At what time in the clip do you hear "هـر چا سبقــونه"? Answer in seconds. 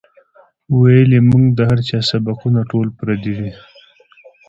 1.69-2.61